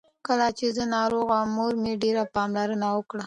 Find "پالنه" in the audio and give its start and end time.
2.33-2.87